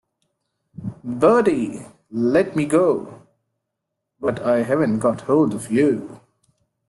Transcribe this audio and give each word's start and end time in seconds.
'Bertie— 1.03 1.83
let 2.33 2.55
me 2.55 2.65
go!' 2.65 3.21
'But 4.19 4.39
I 4.41 4.63
haven't 4.63 4.97
got 4.97 5.21
hold 5.21 5.53
of 5.53 5.71
you.' 5.71 6.19